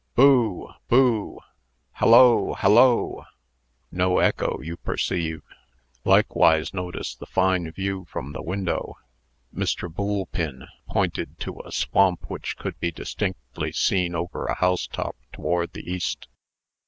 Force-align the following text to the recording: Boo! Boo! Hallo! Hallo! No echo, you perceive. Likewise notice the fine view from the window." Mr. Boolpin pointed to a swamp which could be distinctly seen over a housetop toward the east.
Boo! 0.15 0.71
Boo! 0.87 1.39
Hallo! 1.91 2.55
Hallo! 2.55 3.23
No 3.91 4.17
echo, 4.17 4.59
you 4.59 4.75
perceive. 4.77 5.43
Likewise 6.03 6.73
notice 6.73 7.13
the 7.13 7.27
fine 7.27 7.69
view 7.69 8.05
from 8.09 8.31
the 8.31 8.41
window." 8.41 8.97
Mr. 9.53 9.93
Boolpin 9.93 10.65
pointed 10.87 11.39
to 11.41 11.61
a 11.63 11.71
swamp 11.71 12.31
which 12.31 12.57
could 12.57 12.79
be 12.79 12.89
distinctly 12.91 13.71
seen 13.71 14.15
over 14.15 14.45
a 14.47 14.55
housetop 14.55 15.15
toward 15.31 15.71
the 15.73 15.87
east. 15.87 16.27